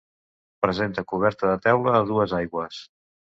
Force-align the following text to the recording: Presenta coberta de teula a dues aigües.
Presenta 0.65 1.03
coberta 1.13 1.51
de 1.51 1.59
teula 1.67 1.93
a 1.99 2.01
dues 2.13 2.35
aigües. 2.39 2.81